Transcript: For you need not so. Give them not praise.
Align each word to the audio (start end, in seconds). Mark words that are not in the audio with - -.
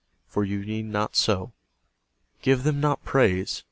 For 0.27 0.43
you 0.43 0.65
need 0.65 0.85
not 0.85 1.15
so. 1.15 1.51
Give 2.41 2.63
them 2.63 2.79
not 2.79 3.05
praise. 3.05 3.59